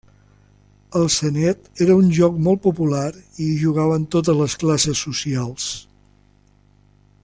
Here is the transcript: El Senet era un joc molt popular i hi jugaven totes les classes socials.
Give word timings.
El 0.99 1.03
Senet 1.15 1.69
era 1.85 1.97
un 2.03 2.07
joc 2.19 2.39
molt 2.47 2.63
popular 2.65 3.05
i 3.19 3.51
hi 3.51 3.59
jugaven 3.67 4.09
totes 4.19 4.43
les 4.43 4.59
classes 4.65 5.05
socials. 5.09 5.71